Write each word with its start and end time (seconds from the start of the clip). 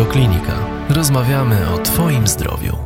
Radioklinika. 0.00 0.52
Rozmawiamy 0.88 1.70
o 1.74 1.78
Twoim 1.78 2.26
zdrowiu. 2.26 2.76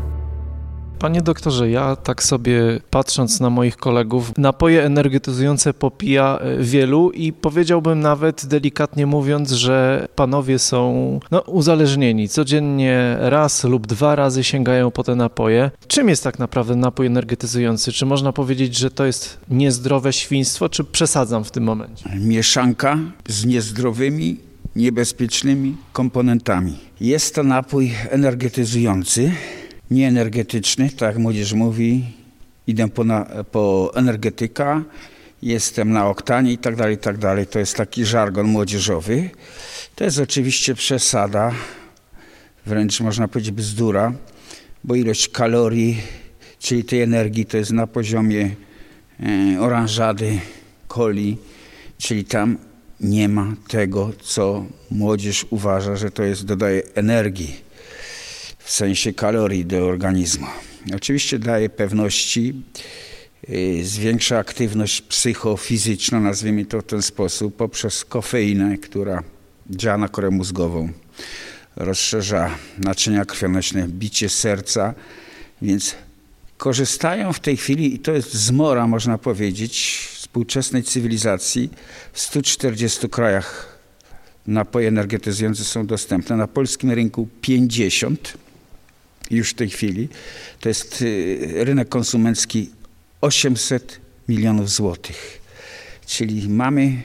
Panie 0.99 1.23
doktorze, 1.23 1.71
ja 1.71 1.97
tak 1.97 2.23
sobie 2.23 2.81
patrząc 2.91 3.41
na 3.41 3.51
moich 3.51 3.77
kolegów, 3.77 4.33
napoje 4.39 4.85
energetyzujące 4.85 5.75
popija 5.75 6.39
e, 6.39 6.63
wielu 6.63 7.11
i 7.11 7.33
powiedziałbym 7.33 8.01
nawet 8.01 8.47
delikatnie 8.47 9.07
mówiąc, 9.07 9.51
że 9.51 10.09
panowie 10.17 10.59
są 10.59 11.21
no, 11.31 11.41
uzależnieni. 11.41 12.29
Codziennie 12.29 13.17
raz 13.21 13.65
lub 13.65 13.87
dwa 13.87 14.17
razy 14.17 14.45
sięgają 14.45 14.91
po 14.91 15.05
te 15.05 15.15
napoje. 15.15 15.71
Czym 15.87 16.09
jest 16.09 16.25
tak 16.25 16.39
naprawdę 16.39 16.77
napój 16.77 17.07
energetyzujący? 17.07 17.93
Czy 17.93 18.07
można 18.07 18.33
powiedzieć, 18.33 18.77
że 18.77 18.91
to 18.91 19.05
jest 19.05 19.41
niezdrowe 19.51 20.13
świństwo, 20.13 20.69
czy 20.69 20.85
przesadzam 20.85 21.45
w 21.45 21.51
tym 21.51 21.65
momencie? 21.65 22.11
Mieszanka 22.17 22.99
z 23.29 23.45
niezdrowymi 23.47 24.54
niebezpiecznymi 24.77 25.77
komponentami. 25.93 26.79
Jest 27.01 27.35
to 27.35 27.43
napój 27.43 27.93
energetyzujący, 28.11 29.33
nieenergetyczny, 29.91 30.91
tak 30.91 31.19
młodzież 31.19 31.53
mówi, 31.53 32.05
idę 32.67 32.89
po, 32.89 33.05
na, 33.05 33.25
po 33.53 33.93
energetyka, 33.95 34.83
jestem 35.43 35.93
na 35.93 36.09
oktanie 36.09 36.53
i 36.53 36.59
tak 36.59 36.77
dalej, 36.77 36.95
i 36.95 36.99
tak 36.99 37.19
dalej. 37.19 37.47
To 37.47 37.59
jest 37.59 37.77
taki 37.77 38.05
żargon 38.05 38.47
młodzieżowy. 38.47 39.31
To 39.95 40.05
jest 40.05 40.19
oczywiście 40.19 40.75
przesada, 40.75 41.53
wręcz 42.67 43.01
można 43.01 43.29
powiedzieć 43.29 43.51
bzdura, 43.51 44.13
bo 44.85 44.95
ilość 44.95 45.29
kalorii, 45.29 46.01
czyli 46.59 46.85
tej 46.85 47.03
energii, 47.03 47.47
to 47.47 47.57
jest 47.57 47.73
na 47.73 47.87
poziomie 47.87 48.55
e, 49.21 49.61
oranżady, 49.61 50.41
coli, 50.89 51.37
czyli 51.99 52.25
tam 52.25 52.57
nie 53.05 53.29
ma 53.29 53.55
tego, 53.69 54.13
co 54.23 54.65
młodzież 54.91 55.47
uważa, 55.51 55.97
że 55.97 56.11
to 56.11 56.23
jest, 56.23 56.45
dodaje 56.45 56.83
energii, 56.95 57.57
w 58.59 58.71
sensie 58.71 59.13
kalorii 59.13 59.65
do 59.65 59.87
organizmu. 59.87 60.47
Oczywiście 60.97 61.39
daje 61.39 61.71
pewności, 61.71 62.63
y, 63.49 63.85
zwiększa 63.85 64.39
aktywność 64.39 65.03
psychofizyczną, 65.03 66.21
nazwijmy 66.21 66.65
to 66.65 66.81
w 66.81 66.85
ten 66.85 67.03
sposób, 67.03 67.57
poprzez 67.57 68.05
kofeinę, 68.05 68.79
która 68.79 69.23
działa 69.71 69.99
na 69.99 70.09
korę 70.09 70.31
mózgową, 70.31 70.89
rozszerza 71.77 72.51
naczynia 72.79 73.25
krwionośne, 73.25 73.89
bicie 73.89 74.29
serca, 74.29 74.95
więc 75.63 75.95
korzystają 76.57 77.33
w 77.33 77.41
tej 77.41 77.57
chwili, 77.57 77.95
i 77.95 77.99
to 77.99 78.13
jest 78.13 78.35
zmora, 78.35 78.87
można 78.87 79.19
powiedzieć, 79.19 80.09
współczesnej 80.35 80.83
cywilizacji 80.83 81.71
w 82.13 82.21
140 82.21 83.09
krajach 83.09 83.79
napoje 84.47 84.89
energetyzujące 84.89 85.65
są 85.65 85.87
dostępne. 85.87 86.37
Na 86.37 86.47
polskim 86.47 86.91
rynku 86.91 87.29
50 87.41 88.35
już 89.31 89.51
w 89.51 89.55
tej 89.55 89.71
chwili. 89.71 90.09
To 90.61 90.69
jest 90.69 91.03
y, 91.03 91.65
rynek 91.65 91.89
konsumencki 91.89 92.71
800 93.21 94.01
milionów 94.29 94.71
złotych. 94.71 95.41
Czyli 96.07 96.49
mamy 96.49 97.03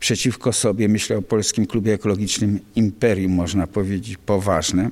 przeciwko 0.00 0.52
sobie, 0.52 0.88
myślę 0.88 1.16
o 1.16 1.22
Polskim 1.22 1.66
Klubie 1.66 1.94
Ekologicznym 1.94 2.60
Imperium, 2.76 3.32
można 3.32 3.66
powiedzieć, 3.66 4.16
poważne. 4.26 4.90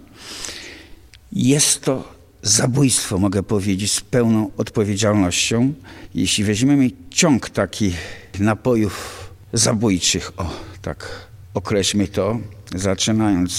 Jest 1.33 1.81
to 1.81 2.18
zabójstwo, 2.49 3.19
mogę 3.19 3.43
powiedzieć, 3.43 3.93
z 3.93 4.01
pełną 4.01 4.51
odpowiedzialnością. 4.57 5.73
Jeśli 6.15 6.45
weźmiemy 6.45 6.91
ciąg 7.11 7.51
taki 7.51 7.93
napojów 8.39 9.25
zabójczych, 9.53 10.33
o 10.37 10.51
tak 10.83 11.29
określmy 11.55 12.09
to, 12.09 12.39
zaczynając 12.75 13.53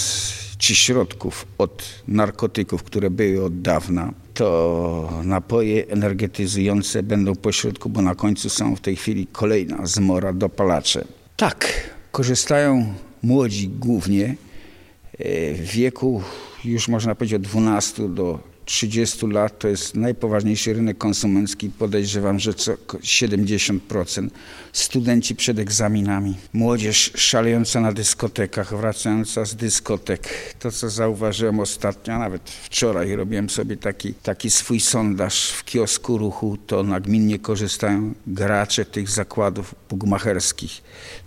czy 0.57 0.75
środków 0.75 1.45
od 1.57 1.83
narkotyków, 2.07 2.83
które 2.83 3.09
były 3.09 3.45
od 3.45 3.61
dawna, 3.61 4.13
to 4.33 5.21
napoje 5.23 5.87
energetyzujące 5.87 7.03
będą 7.03 7.35
pośrodku, 7.35 7.89
bo 7.89 8.01
na 8.01 8.15
końcu 8.15 8.49
są 8.49 8.75
w 8.75 8.81
tej 8.81 8.95
chwili 8.95 9.27
kolejna 9.27 9.85
zmora, 9.85 10.33
dopalacze. 10.33 11.05
Tak, 11.37 11.89
korzystają 12.11 12.93
młodzi 13.23 13.67
głównie 13.67 14.25
e, 14.25 15.53
w 15.53 15.61
wieku 15.61 16.23
już 16.65 16.87
można 16.87 17.15
powiedzieć 17.15 17.35
od 17.35 17.41
12 17.41 18.09
do 18.09 18.39
30 18.69 19.27
lat 19.27 19.59
to 19.59 19.67
jest 19.67 19.95
najpoważniejszy 19.95 20.73
rynek 20.73 20.97
konsumencki. 20.97 21.69
Podejrzewam, 21.69 22.39
że 22.39 22.53
co 22.53 22.73
70%. 22.73 24.29
Studenci 24.73 25.35
przed 25.35 25.59
egzaminami. 25.59 26.35
Młodzież 26.53 27.11
szalejąca 27.15 27.81
na 27.81 27.91
dyskotekach, 27.91 28.77
wracająca 28.77 29.45
z 29.45 29.55
dyskotek. 29.55 30.53
To, 30.59 30.71
co 30.71 30.89
zauważyłem 30.89 31.59
ostatnio, 31.59 32.19
nawet 32.19 32.49
wczoraj 32.49 33.15
robiłem 33.15 33.49
sobie 33.49 33.77
taki, 33.77 34.13
taki 34.13 34.49
swój 34.49 34.79
sondaż 34.79 35.49
w 35.49 35.63
kiosku 35.65 36.17
ruchu, 36.17 36.57
to 36.67 36.83
nagminnie 36.83 37.39
korzystają 37.39 38.13
gracze 38.27 38.85
tych 38.85 39.09
zakładów 39.09 39.75
bugmacherskich. 39.89 40.81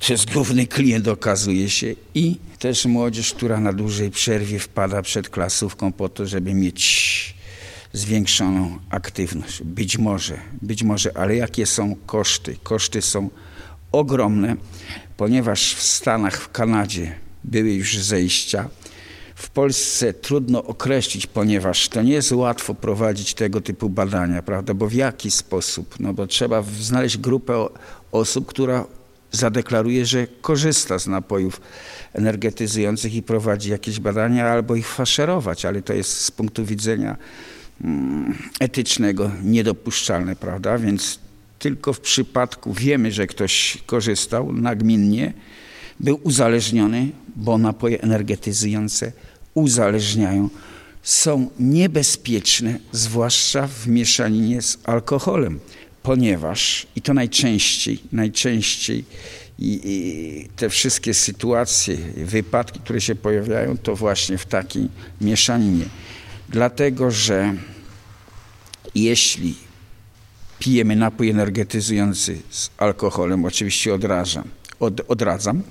To 0.06 0.12
jest 0.12 0.32
główny 0.32 0.66
klient, 0.66 1.08
okazuje 1.08 1.70
się. 1.70 1.94
I 2.14 2.36
też 2.62 2.86
młodzież, 2.86 3.34
która 3.34 3.60
na 3.60 3.72
dłużej 3.72 4.10
przerwie 4.10 4.58
wpada 4.58 5.02
przed 5.02 5.28
klasówką 5.28 5.92
po 5.92 6.08
to, 6.08 6.26
żeby 6.26 6.54
mieć 6.54 7.34
zwiększoną 7.92 8.78
aktywność. 8.90 9.62
Być 9.62 9.98
może, 9.98 10.38
być 10.62 10.82
może, 10.82 11.16
ale 11.16 11.36
jakie 11.36 11.66
są 11.66 11.96
koszty? 12.06 12.56
Koszty 12.62 13.02
są 13.02 13.30
ogromne, 13.92 14.56
ponieważ 15.16 15.74
w 15.74 15.82
Stanach, 15.82 16.40
w 16.40 16.50
Kanadzie 16.50 17.14
były 17.44 17.72
już 17.72 17.98
zejścia. 17.98 18.68
W 19.34 19.50
Polsce 19.50 20.12
trudno 20.12 20.64
określić, 20.64 21.26
ponieważ 21.26 21.88
to 21.88 22.02
nie 22.02 22.12
jest 22.12 22.32
łatwo 22.32 22.74
prowadzić 22.74 23.34
tego 23.34 23.60
typu 23.60 23.88
badania, 23.88 24.42
prawda? 24.42 24.74
Bo 24.74 24.86
w 24.86 24.92
jaki 24.92 25.30
sposób? 25.30 25.94
No 26.00 26.14
bo 26.14 26.26
trzeba 26.26 26.62
znaleźć 26.80 27.18
grupę 27.18 27.66
osób, 28.12 28.46
która 28.46 28.84
zadeklaruje, 29.32 30.06
że 30.06 30.26
korzysta 30.26 30.98
z 30.98 31.06
napojów 31.06 31.60
energetyzujących 32.12 33.14
i 33.14 33.22
prowadzi 33.22 33.70
jakieś 33.70 34.00
badania, 34.00 34.46
albo 34.46 34.74
ich 34.74 34.88
faszerować, 34.88 35.64
ale 35.64 35.82
to 35.82 35.92
jest 35.92 36.20
z 36.20 36.30
punktu 36.30 36.64
widzenia 36.64 37.16
Mm, 37.84 38.34
etycznego 38.60 39.30
niedopuszczalne, 39.42 40.36
prawda? 40.36 40.78
Więc 40.78 41.18
tylko 41.58 41.92
w 41.92 42.00
przypadku 42.00 42.72
wiemy, 42.72 43.12
że 43.12 43.26
ktoś 43.26 43.78
korzystał 43.86 44.52
nagminnie, 44.52 45.32
był 46.00 46.20
uzależniony, 46.22 47.10
bo 47.36 47.58
napoje 47.58 48.02
energetyzujące 48.02 49.12
uzależniają, 49.54 50.48
są 51.02 51.50
niebezpieczne, 51.60 52.78
zwłaszcza 52.92 53.66
w 53.66 53.86
mieszaninie 53.86 54.62
z 54.62 54.78
alkoholem, 54.84 55.60
ponieważ, 56.02 56.86
i 56.96 57.02
to 57.02 57.14
najczęściej, 57.14 57.98
najczęściej 58.12 59.04
i, 59.58 59.80
i 59.84 60.48
te 60.56 60.68
wszystkie 60.68 61.14
sytuacje, 61.14 61.96
wypadki, 62.16 62.80
które 62.80 63.00
się 63.00 63.14
pojawiają, 63.14 63.78
to 63.78 63.96
właśnie 63.96 64.38
w 64.38 64.46
takiej 64.46 64.88
mieszaninie. 65.20 65.84
Dlatego, 66.48 67.10
że 67.10 67.54
jeśli 68.94 69.54
pijemy 70.58 70.96
napój 70.96 71.30
energetyzujący 71.30 72.38
z 72.50 72.70
alkoholem, 72.78 73.44
oczywiście 73.44 73.94
odrażam, 73.94 74.44
od, 74.80 75.00
odradzam, 75.10 75.62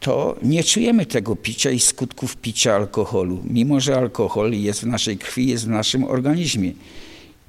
to 0.00 0.36
nie 0.42 0.64
czujemy 0.64 1.06
tego 1.06 1.36
picia 1.36 1.70
i 1.70 1.80
skutków 1.80 2.36
picia 2.36 2.74
alkoholu, 2.74 3.42
mimo 3.44 3.80
że 3.80 3.96
alkohol 3.96 4.52
jest 4.52 4.80
w 4.80 4.86
naszej 4.86 5.18
krwi, 5.18 5.48
jest 5.48 5.64
w 5.64 5.68
naszym 5.68 6.04
organizmie. 6.04 6.72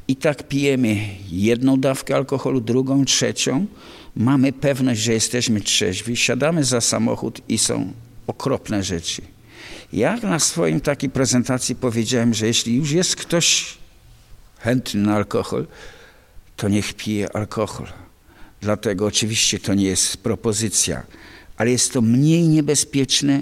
I 0.08 0.16
tak 0.16 0.48
pijemy 0.48 0.98
jedną 1.32 1.80
dawkę 1.80 2.16
alkoholu, 2.16 2.62
drugą, 2.62 3.06
trzecią, 3.06 3.66
mamy 4.16 4.54
pewność, 4.54 5.02
że 5.02 5.14
jesteśmy 5.14 5.62
trzeźwi, 5.62 6.18
siadamy 6.18 6.64
za 6.64 6.82
samochód 6.82 7.42
i 7.50 7.58
są 7.58 7.94
okropne 8.28 8.84
rzeczy. 8.84 9.22
Ja 9.94 10.18
na 10.18 10.40
swoim 10.40 10.82
takiej 10.82 11.10
prezentacji 11.10 11.76
powiedziałem, 11.76 12.34
że 12.34 12.48
jeśli 12.48 12.76
już 12.76 12.92
jest 12.92 13.16
ktoś 13.16 13.78
chętny 14.60 15.02
na 15.02 15.16
alkohol, 15.16 15.68
to 16.56 16.70
niech 16.70 16.94
pije 16.94 17.36
alkohol. 17.36 17.88
Dlatego 18.62 19.06
oczywiście 19.06 19.60
to 19.60 19.74
nie 19.74 19.86
jest 19.86 20.18
propozycja, 20.18 21.04
ale 21.58 21.72
jest 21.72 21.94
to 21.94 22.02
mniej 22.02 22.48
niebezpieczne 22.48 23.42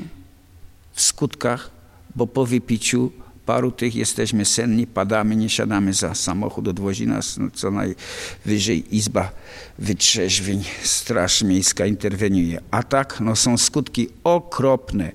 w 0.94 1.02
skutkach, 1.02 1.72
bo 2.16 2.28
po 2.28 2.46
wypiciu 2.46 3.12
paru 3.46 3.72
tych 3.72 3.96
jesteśmy 3.96 4.46
senni, 4.46 4.88
padamy, 4.88 5.36
nie 5.36 5.50
siadamy 5.50 5.94
za 5.94 6.16
samochód, 6.16 6.68
odwozi 6.68 7.08
nas 7.08 7.38
no, 7.38 7.48
co 7.54 7.72
najwyżej 7.72 8.96
Izba 8.96 9.32
Wytrzeźwień, 9.80 10.64
Straż 10.84 11.42
Miejska 11.42 11.86
interweniuje. 11.86 12.62
A 12.72 12.84
tak, 12.84 13.18
no 13.20 13.36
są 13.36 13.58
skutki 13.58 14.10
okropne. 14.24 15.12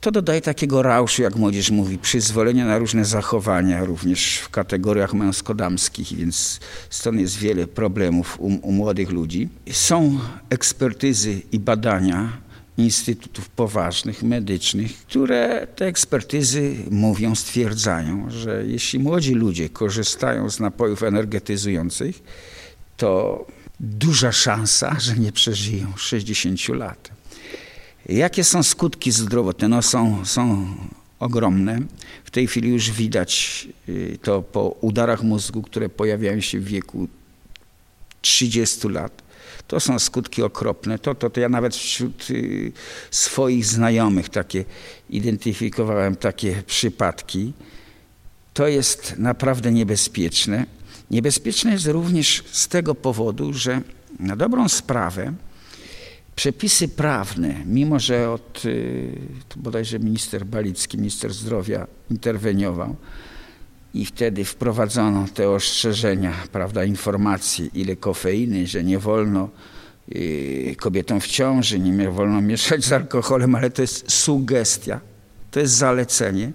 To 0.00 0.10
dodaje 0.10 0.40
takiego 0.40 0.82
rauszu, 0.82 1.22
jak 1.22 1.36
młodzież 1.36 1.70
mówi, 1.70 1.98
przyzwolenia 1.98 2.66
na 2.66 2.78
różne 2.78 3.04
zachowania, 3.04 3.84
również 3.84 4.38
w 4.38 4.48
kategoriach 4.50 5.14
męsko-damskich, 5.14 6.16
więc 6.16 6.60
stąd 6.90 7.20
jest 7.20 7.38
wiele 7.38 7.66
problemów 7.66 8.40
u, 8.40 8.46
u 8.46 8.72
młodych 8.72 9.10
ludzi. 9.10 9.48
Są 9.72 10.18
ekspertyzy 10.50 11.42
i 11.52 11.58
badania, 11.58 12.43
instytutów 12.78 13.48
poważnych, 13.48 14.22
medycznych, 14.22 14.98
które 14.98 15.66
te 15.76 15.86
ekspertyzy 15.86 16.76
mówią, 16.90 17.34
stwierdzają, 17.34 18.30
że 18.30 18.64
jeśli 18.66 18.98
młodzi 18.98 19.34
ludzie 19.34 19.68
korzystają 19.68 20.50
z 20.50 20.60
napojów 20.60 21.02
energetyzujących, 21.02 22.22
to 22.96 23.46
duża 23.80 24.32
szansa, 24.32 24.96
że 25.00 25.16
nie 25.16 25.32
przeżyją 25.32 25.92
60 25.96 26.68
lat. 26.68 27.10
Jakie 28.08 28.44
są 28.44 28.62
skutki 28.62 29.12
zdrowotne? 29.12 29.68
No 29.68 29.82
są, 29.82 30.24
są 30.24 30.66
ogromne. 31.18 31.80
W 32.24 32.30
tej 32.30 32.46
chwili 32.46 32.68
już 32.68 32.90
widać 32.90 33.68
y, 33.88 34.18
to 34.22 34.42
po 34.42 34.68
udarach 34.80 35.22
mózgu, 35.22 35.62
które 35.62 35.88
pojawiają 35.88 36.40
się 36.40 36.60
w 36.60 36.64
wieku 36.64 37.08
30 38.22 38.88
lat. 38.88 39.23
To 39.68 39.80
są 39.80 39.98
skutki 39.98 40.42
okropne. 40.42 40.98
To, 40.98 41.14
to, 41.14 41.30
to 41.30 41.40
ja 41.40 41.48
nawet 41.48 41.76
wśród 41.76 42.30
y, 42.30 42.72
swoich 43.10 43.66
znajomych 43.66 44.28
takie 44.28 44.64
identyfikowałem 45.10 46.16
takie 46.16 46.62
przypadki. 46.66 47.52
To 48.54 48.68
jest 48.68 49.14
naprawdę 49.18 49.72
niebezpieczne. 49.72 50.66
Niebezpieczne 51.10 51.72
jest 51.72 51.86
również 51.86 52.44
z 52.52 52.68
tego 52.68 52.94
powodu, 52.94 53.52
że 53.52 53.80
na 54.20 54.36
dobrą 54.36 54.68
sprawę 54.68 55.32
przepisy 56.36 56.88
prawne, 56.88 57.62
mimo 57.66 58.00
że 58.00 58.30
od 58.30 58.64
y, 58.64 59.18
bodajże 59.56 59.98
minister 59.98 60.46
Balicki, 60.46 60.98
minister 60.98 61.34
zdrowia 61.34 61.86
interweniował 62.10 62.96
i 63.94 64.04
wtedy 64.04 64.44
wprowadzono 64.44 65.26
te 65.34 65.50
ostrzeżenia, 65.50 66.32
prawda, 66.52 66.84
informacje, 66.84 67.66
ile 67.74 67.96
kofeiny, 67.96 68.66
że 68.66 68.84
nie 68.84 68.98
wolno 68.98 69.48
y, 70.16 70.76
kobietom 70.78 71.20
w 71.20 71.26
ciąży, 71.26 71.78
nie 71.78 72.10
wolno 72.10 72.40
mieszać 72.40 72.84
z 72.84 72.92
alkoholem, 72.92 73.54
ale 73.54 73.70
to 73.70 73.82
jest 73.82 74.12
sugestia, 74.12 75.00
to 75.50 75.60
jest 75.60 75.74
zalecenie. 75.74 76.52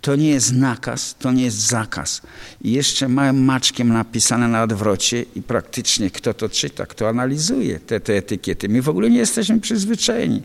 To 0.00 0.16
nie 0.16 0.30
jest 0.30 0.52
nakaz, 0.52 1.14
to 1.18 1.32
nie 1.32 1.44
jest 1.44 1.56
zakaz. 1.56 2.22
I 2.62 2.72
jeszcze 2.72 3.08
małym 3.08 3.44
maczkiem 3.44 3.88
napisane 3.88 4.48
na 4.48 4.62
odwrocie 4.62 5.24
i 5.36 5.42
praktycznie 5.42 6.10
kto 6.10 6.34
to 6.34 6.48
czyta, 6.48 6.86
kto 6.86 7.08
analizuje 7.08 7.80
te, 7.80 8.00
te 8.00 8.16
etykiety. 8.16 8.68
My 8.68 8.82
w 8.82 8.88
ogóle 8.88 9.10
nie 9.10 9.18
jesteśmy 9.18 9.60
przyzwyczajeni. 9.60 10.42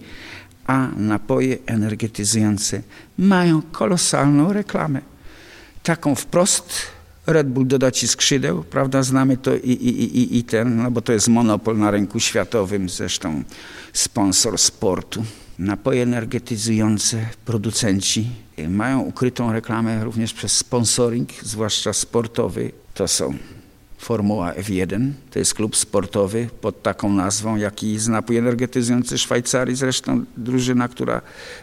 A 0.67 0.87
napoje 0.97 1.57
energetyzujące 1.65 2.81
mają 3.17 3.61
kolosalną 3.61 4.53
reklamę. 4.53 5.01
Taką 5.89 6.15
wprost 6.15 6.73
Red 7.27 7.47
Bull 7.47 7.67
doda 7.67 7.91
ci 7.91 8.07
skrzydeł, 8.07 8.63
prawda? 8.63 9.03
Znamy 9.03 9.37
to 9.37 9.55
i, 9.55 9.71
i, 9.71 10.17
i, 10.19 10.37
i 10.37 10.43
ten, 10.43 10.77
no 10.77 10.91
bo 10.91 11.01
to 11.01 11.13
jest 11.13 11.27
monopol 11.27 11.77
na 11.77 11.91
rynku 11.91 12.19
światowym, 12.19 12.89
zresztą 12.89 13.43
sponsor 13.93 14.57
sportu. 14.57 15.23
Napoje 15.59 16.03
energetyzujące 16.03 17.25
producenci 17.45 18.29
mają 18.67 18.99
ukrytą 18.99 19.53
reklamę 19.53 20.03
również 20.03 20.33
przez 20.33 20.57
sponsoring, 20.57 21.29
zwłaszcza 21.43 21.93
sportowy. 21.93 22.71
To 22.93 23.07
są 23.07 23.33
Formuła 23.97 24.53
F1, 24.53 25.11
to 25.31 25.39
jest 25.39 25.53
klub 25.53 25.75
sportowy 25.75 26.49
pod 26.61 26.83
taką 26.83 27.13
nazwą, 27.13 27.55
jak 27.55 27.83
i 27.83 27.97
napój 28.09 28.37
energetyzujący 28.37 29.17
Szwajcarii, 29.17 29.75
zresztą 29.75 30.25
drużyna, 30.37 30.87
która 30.87 31.21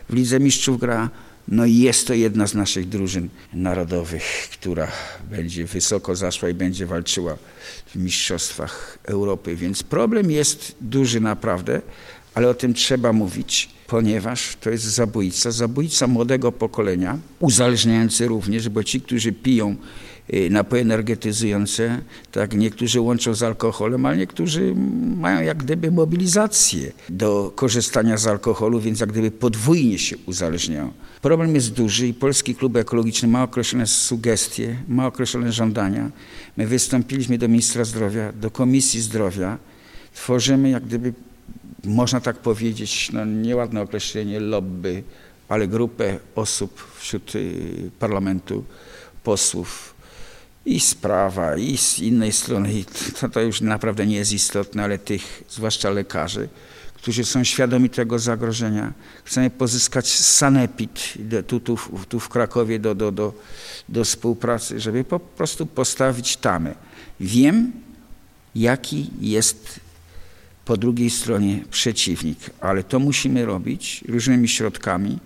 w 0.08 0.14
Lidze 0.14 0.40
Mistrzów 0.40 0.80
gra. 0.80 1.10
No 1.48 1.66
i 1.66 1.78
jest 1.78 2.06
to 2.06 2.14
jedna 2.14 2.46
z 2.46 2.54
naszych 2.54 2.88
drużyn 2.88 3.28
narodowych, 3.52 4.48
która 4.52 4.88
będzie 5.30 5.64
wysoko 5.64 6.16
zaszła 6.16 6.48
i 6.48 6.54
będzie 6.54 6.86
walczyła 6.86 7.36
w 7.86 7.96
Mistrzostwach 7.96 8.98
Europy. 9.04 9.56
Więc 9.56 9.82
problem 9.82 10.30
jest 10.30 10.76
duży 10.80 11.20
naprawdę, 11.20 11.82
ale 12.34 12.48
o 12.48 12.54
tym 12.54 12.74
trzeba 12.74 13.12
mówić, 13.12 13.68
ponieważ 13.86 14.56
to 14.60 14.70
jest 14.70 14.84
zabójca, 14.84 15.50
zabójca 15.50 16.06
młodego 16.06 16.52
pokolenia, 16.52 17.18
uzależniający 17.40 18.28
również, 18.28 18.68
bo 18.68 18.84
ci, 18.84 19.00
którzy 19.00 19.32
piją 19.32 19.76
napoje 20.50 20.82
energetyzujące, 20.82 22.00
tak 22.32 22.54
niektórzy 22.54 23.00
łączą 23.00 23.34
z 23.34 23.42
alkoholem, 23.42 24.06
ale 24.06 24.16
niektórzy 24.16 24.74
mają 25.16 25.42
jak 25.42 25.56
gdyby 25.56 25.90
mobilizację 25.90 26.92
do 27.08 27.52
korzystania 27.54 28.16
z 28.16 28.26
alkoholu, 28.26 28.80
więc 28.80 29.00
jak 29.00 29.12
gdyby 29.12 29.30
podwójnie 29.30 29.98
się 29.98 30.16
uzależniają. 30.26 30.92
Problem 31.22 31.54
jest 31.54 31.72
duży 31.72 32.06
i 32.06 32.14
Polski 32.14 32.54
Klub 32.54 32.76
Ekologiczny 32.76 33.28
ma 33.28 33.42
określone 33.42 33.86
sugestie, 33.86 34.76
ma 34.88 35.06
określone 35.06 35.52
żądania. 35.52 36.10
My 36.56 36.66
wystąpiliśmy 36.66 37.38
do 37.38 37.48
ministra 37.48 37.84
zdrowia, 37.84 38.32
do 38.32 38.50
Komisji 38.50 39.00
Zdrowia, 39.00 39.58
tworzymy 40.14 40.70
jak 40.70 40.84
gdyby 40.84 41.12
można 41.84 42.20
tak 42.20 42.36
powiedzieć, 42.36 43.10
no 43.12 43.24
nieładne 43.24 43.82
określenie 43.82 44.40
lobby, 44.40 45.02
ale 45.48 45.68
grupę 45.68 46.18
osób 46.34 46.96
wśród 46.98 47.34
y, 47.34 47.90
parlamentu, 47.98 48.64
posłów 49.24 49.95
i 50.66 50.80
z 50.80 50.94
prawa, 50.94 51.56
i 51.56 51.76
z 51.76 51.98
innej 51.98 52.32
strony, 52.32 52.72
i 52.72 52.84
to, 53.20 53.28
to 53.28 53.40
już 53.40 53.60
naprawdę 53.60 54.06
nie 54.06 54.16
jest 54.16 54.32
istotne, 54.32 54.84
ale 54.84 54.98
tych, 54.98 55.42
zwłaszcza 55.48 55.90
lekarzy, 55.90 56.48
którzy 56.94 57.24
są 57.24 57.44
świadomi 57.44 57.90
tego 57.90 58.18
zagrożenia. 58.18 58.92
Chcemy 59.24 59.50
pozyskać 59.50 60.08
sanepid 60.08 61.14
tu, 61.46 61.60
tu, 61.60 61.78
tu 62.08 62.20
w 62.20 62.28
Krakowie 62.28 62.78
do, 62.78 62.94
do, 62.94 63.12
do, 63.12 63.32
do 63.88 64.04
współpracy, 64.04 64.80
żeby 64.80 65.04
po 65.04 65.20
prostu 65.20 65.66
postawić 65.66 66.36
tamę. 66.36 66.74
Wiem, 67.20 67.72
jaki 68.54 69.10
jest 69.20 69.80
po 70.66 70.76
drugiej 70.76 71.10
stronie 71.10 71.64
przeciwnik, 71.70 72.38
ale 72.60 72.82
to 72.82 72.98
musimy 72.98 73.44
robić 73.44 74.04
różnymi 74.08 74.48
środkami, 74.48 75.18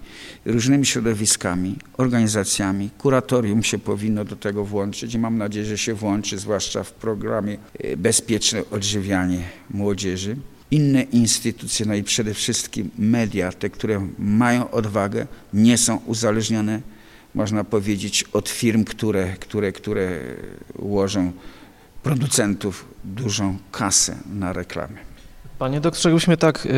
różnymi 0.45 0.87
środowiskami, 0.87 1.77
organizacjami. 1.97 2.91
Kuratorium 2.99 3.63
się 3.63 3.79
powinno 3.79 4.25
do 4.25 4.37
tego 4.37 4.65
włączyć 4.65 5.15
i 5.15 5.19
mam 5.19 5.39
nadzieję, 5.39 5.67
że 5.67 5.79
się 5.79 5.95
włączy, 5.95 6.39
zwłaszcza 6.39 6.85
w 6.85 6.93
programie 6.93 7.59
e, 7.79 7.97
Bezpieczne 7.97 8.63
Odżywianie 8.71 9.43
Młodzieży. 9.71 10.37
Inne 10.71 11.03
instytucje, 11.03 11.87
no 11.87 11.95
i 11.95 12.03
przede 12.03 12.35
wszystkim 12.35 12.91
media, 12.99 13.53
te, 13.53 13.71
które 13.71 14.09
mają 14.19 14.71
odwagę, 14.71 15.27
nie 15.55 15.79
są 15.79 15.97
uzależnione, 15.97 16.81
można 17.35 17.65
powiedzieć, 17.65 18.25
od 18.33 18.49
firm, 18.49 18.85
które, 18.85 19.37
które, 19.41 19.73
które 19.73 20.21
łożą 20.79 21.33
producentów 22.03 22.85
dużą 23.05 23.59
kasę 23.73 24.17
na 24.33 24.53
reklamę. 24.53 25.10
Panie 25.61 25.81
doktorze, 25.81 26.09
jakbyśmy 26.09 26.37
tak 26.37 26.67
y, 26.67 26.71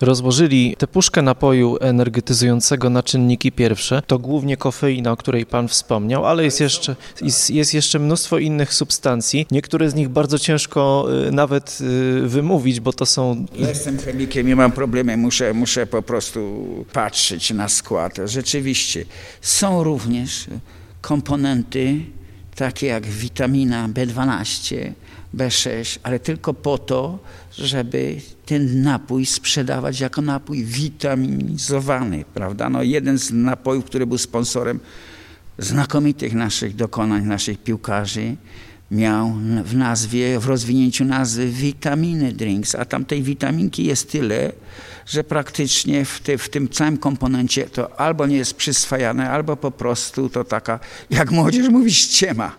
rozłożyli 0.00 0.76
tę 0.78 0.86
puszkę 0.86 1.22
napoju 1.22 1.76
energetyzującego 1.80 2.90
na 2.90 3.02
czynniki 3.02 3.52
pierwsze, 3.52 4.02
to 4.06 4.18
głównie 4.18 4.56
kofeina, 4.56 5.12
o 5.12 5.16
której 5.16 5.46
Pan 5.46 5.68
wspomniał, 5.68 6.26
ale 6.26 6.44
jest 6.44 6.60
jeszcze, 6.60 6.96
jest, 7.22 7.50
jest 7.50 7.74
jeszcze 7.74 7.98
mnóstwo 7.98 8.38
innych 8.38 8.74
substancji. 8.74 9.46
Niektóre 9.50 9.90
z 9.90 9.94
nich 9.94 10.08
bardzo 10.08 10.38
ciężko 10.38 11.08
y, 11.28 11.32
nawet 11.32 11.78
y, 11.80 12.28
wymówić, 12.28 12.80
bo 12.80 12.92
to 12.92 13.06
są... 13.06 13.46
Ja 13.58 13.68
jestem 13.68 13.98
chemikiem 13.98 14.48
i 14.48 14.54
mam 14.54 14.72
problemy, 14.72 15.16
muszę, 15.16 15.54
muszę 15.54 15.86
po 15.86 16.02
prostu 16.02 16.66
patrzeć 16.92 17.50
na 17.50 17.68
skład. 17.68 18.16
Rzeczywiście 18.24 19.04
są 19.40 19.84
również 19.84 20.46
komponenty 21.00 22.00
takie 22.54 22.86
jak 22.86 23.06
witamina 23.06 23.88
B12, 23.88 24.92
B6, 25.36 25.98
ale 26.02 26.18
tylko 26.18 26.54
po 26.54 26.78
to, 26.78 27.18
żeby 27.52 28.20
ten 28.46 28.82
napój 28.82 29.26
sprzedawać 29.26 30.00
jako 30.00 30.22
napój 30.22 30.64
witaminizowany, 30.64 32.24
prawda? 32.34 32.70
No 32.70 32.82
jeden 32.82 33.18
z 33.18 33.32
napojów, 33.32 33.84
który 33.84 34.06
był 34.06 34.18
sponsorem 34.18 34.80
znakomitych 35.58 36.34
naszych 36.34 36.76
dokonań, 36.76 37.24
naszych 37.24 37.58
piłkarzy, 37.58 38.36
miał 38.90 39.32
w 39.64 39.74
nazwie, 39.74 40.38
w 40.40 40.46
rozwinięciu 40.46 41.04
nazwy 41.04 41.48
witaminy 41.48 42.32
drinks, 42.32 42.74
a 42.74 42.84
tam 42.84 43.04
tej 43.04 43.22
witaminki 43.22 43.84
jest 43.84 44.10
tyle, 44.12 44.52
że 45.06 45.24
praktycznie 45.24 46.04
w, 46.04 46.20
te, 46.20 46.38
w 46.38 46.48
tym 46.48 46.68
całym 46.68 46.98
komponencie 46.98 47.64
to 47.64 48.00
albo 48.00 48.26
nie 48.26 48.36
jest 48.36 48.54
przyswajane, 48.54 49.30
albo 49.30 49.56
po 49.56 49.70
prostu 49.70 50.28
to 50.28 50.44
taka, 50.44 50.80
jak 51.10 51.30
młodzież 51.30 51.68
mówi, 51.68 51.94
ściema 51.94 52.56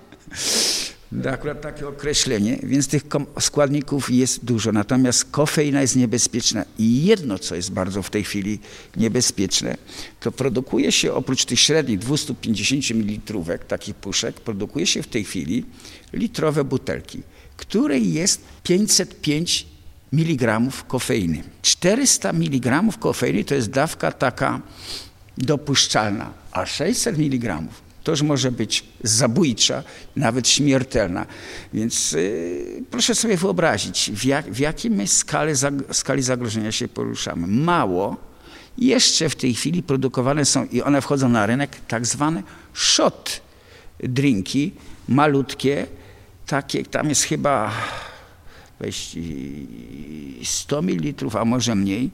akurat 1.31 1.61
takie 1.61 1.87
określenie, 1.87 2.59
więc 2.63 2.87
tych 2.87 3.03
składników 3.39 4.09
jest 4.09 4.45
dużo. 4.45 4.71
Natomiast 4.71 5.25
kofeina 5.31 5.81
jest 5.81 5.95
niebezpieczna 5.95 6.65
i 6.79 7.05
jedno, 7.05 7.39
co 7.39 7.55
jest 7.55 7.71
bardzo 7.71 8.03
w 8.03 8.09
tej 8.09 8.23
chwili 8.23 8.59
niebezpieczne, 8.97 9.77
to 10.19 10.31
produkuje 10.31 10.91
się 10.91 11.13
oprócz 11.13 11.45
tych 11.45 11.59
średnich 11.59 11.99
250 11.99 12.91
ml 12.91 13.59
takich 13.67 13.95
puszek, 13.95 14.35
produkuje 14.35 14.87
się 14.87 15.03
w 15.03 15.07
tej 15.07 15.23
chwili 15.23 15.65
litrowe 16.13 16.63
butelki, 16.63 17.21
której 17.57 18.13
jest 18.13 18.41
505 18.63 19.67
mg 20.13 20.61
kofeiny. 20.87 21.43
400 21.61 22.29
mg 22.29 22.83
kofeiny 22.99 23.43
to 23.43 23.55
jest 23.55 23.69
dawka 23.69 24.11
taka 24.11 24.61
dopuszczalna, 25.37 26.33
a 26.51 26.65
600 26.65 27.17
mg 27.17 27.63
już 28.11 28.21
może 28.21 28.51
być 28.51 28.83
zabójcza, 29.03 29.83
nawet 30.15 30.47
śmiertelna. 30.47 31.25
Więc 31.73 32.11
yy, 32.11 32.83
proszę 32.91 33.15
sobie 33.15 33.37
wyobrazić, 33.37 34.11
w, 34.13 34.25
jak, 34.25 34.51
w 34.51 34.59
jakiej 34.59 34.91
my 34.91 35.07
skali, 35.07 35.53
skali 35.91 36.21
zagrożenia 36.21 36.71
się 36.71 36.87
poruszamy. 36.87 37.47
Mało, 37.47 38.17
jeszcze 38.77 39.29
w 39.29 39.35
tej 39.35 39.53
chwili 39.53 39.83
produkowane 39.83 40.45
są 40.45 40.65
i 40.65 40.81
one 40.81 41.01
wchodzą 41.01 41.29
na 41.29 41.45
rynek 41.45 41.77
tak 41.87 42.05
zwane 42.05 42.43
shot 42.73 43.41
drinki, 43.99 44.71
malutkie, 45.07 45.87
takie, 46.47 46.85
tam 46.85 47.09
jest 47.09 47.23
chyba 47.23 47.71
100 50.43 50.81
ml, 50.81 51.37
a 51.39 51.45
może 51.45 51.75
mniej, 51.75 52.09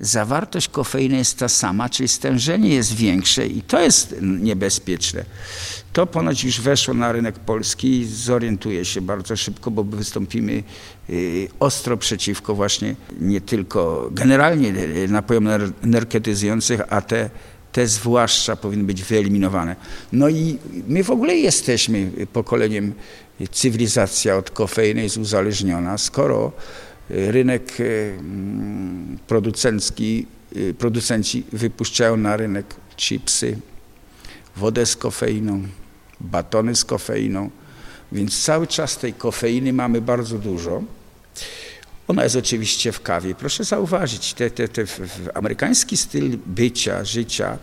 zawartość 0.00 0.68
kofeiny 0.68 1.16
jest 1.16 1.38
ta 1.38 1.48
sama, 1.48 1.88
czyli 1.88 2.08
stężenie 2.08 2.68
jest 2.68 2.94
większe 2.94 3.46
i 3.46 3.62
to 3.62 3.80
jest 3.80 4.14
niebezpieczne. 4.22 5.24
To 5.92 6.06
ponoć 6.06 6.44
już 6.44 6.60
weszło 6.60 6.94
na 6.94 7.12
rynek 7.12 7.38
polski 7.38 8.00
i 8.00 8.06
zorientuje 8.06 8.84
się 8.84 9.00
bardzo 9.00 9.36
szybko, 9.36 9.70
bo 9.70 9.84
wystąpimy 9.84 10.62
y, 11.10 11.48
ostro 11.60 11.96
przeciwko 11.96 12.54
właśnie 12.54 12.94
nie 13.20 13.40
tylko 13.40 14.08
generalnie 14.12 14.68
y, 14.68 15.08
napojom 15.08 15.48
energetyzujących, 15.84 16.80
a 16.88 17.00
te, 17.00 17.30
te 17.72 17.86
zwłaszcza 17.86 18.56
powinny 18.56 18.84
być 18.84 19.02
wyeliminowane. 19.02 19.76
No 20.12 20.28
i 20.28 20.58
my 20.88 21.04
w 21.04 21.10
ogóle 21.10 21.36
jesteśmy 21.36 22.10
pokoleniem 22.32 22.92
cywilizacja 23.50 24.36
od 24.36 24.50
kofeiny 24.50 25.02
jest 25.02 25.16
uzależniona, 25.16 25.98
skoro 25.98 26.46
y, 26.46 26.87
rynek 27.10 27.78
mm, 27.80 29.18
producencki, 29.26 30.26
y, 30.56 30.74
producenci 30.74 31.44
wypuszczają 31.52 32.16
na 32.16 32.36
rynek 32.36 32.74
chipsy, 32.96 33.58
wodę 34.56 34.86
z 34.86 34.96
kofeiną, 34.96 35.62
batony 36.20 36.76
z 36.76 36.84
kofeiną, 36.84 37.50
więc 38.12 38.42
cały 38.42 38.66
czas 38.66 38.98
tej 38.98 39.12
kofeiny 39.12 39.72
mamy 39.72 40.00
bardzo 40.00 40.38
dużo. 40.38 40.82
Ona 42.08 42.24
jest 42.24 42.36
oczywiście 42.36 42.92
w 42.92 43.02
kawie. 43.02 43.34
Proszę 43.34 43.64
zauważyć, 43.64 44.34
te, 44.34 44.50
te, 44.50 44.68
te, 44.68 44.84
amerykański 45.34 45.96
styl 45.96 46.38
bycia, 46.46 47.04
życia 47.04 47.58